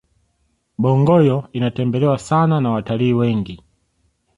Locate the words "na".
2.61-2.71